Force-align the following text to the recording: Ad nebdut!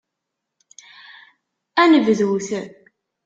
Ad 1.81 1.89
nebdut! 1.91 2.49